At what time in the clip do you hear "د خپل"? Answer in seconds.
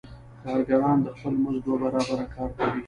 1.05-1.33